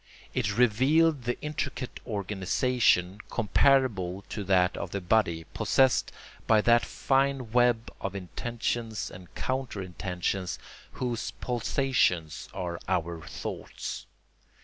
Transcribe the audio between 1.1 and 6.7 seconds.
the intricate organisation, comparable to that of the body, possessed by